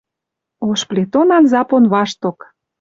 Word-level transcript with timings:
Ош 0.67 0.81
плетонан 0.89 1.43
запон 1.53 1.83
вашток 1.93 2.37